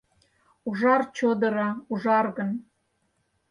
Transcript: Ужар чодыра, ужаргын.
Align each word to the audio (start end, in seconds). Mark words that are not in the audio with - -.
Ужар 0.67 1.01
чодыра, 1.17 1.69
ужаргын. 1.93 2.49